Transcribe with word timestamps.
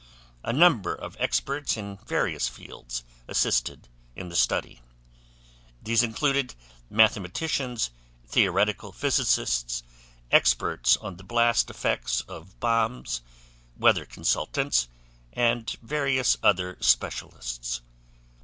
A 0.43 0.51
number 0.51 0.95
of 0.95 1.15
experts 1.19 1.77
in 1.77 1.99
various 2.07 2.47
fields 2.49 3.03
assisted 3.27 3.87
in 4.15 4.29
the 4.29 4.35
study. 4.35 4.81
These 5.79 6.01
included 6.01 6.55
mathematicians, 6.89 7.91
theoretical 8.25 8.91
physicists, 8.93 9.83
experts 10.31 10.97
on 10.97 11.17
the 11.17 11.23
blast 11.23 11.69
effects 11.69 12.21
of 12.21 12.59
bombs, 12.59 13.21
weather 13.77 14.05
consultants, 14.07 14.87
and 15.33 15.69
various 15.83 16.35
other 16.41 16.77
specialists. 16.81 17.81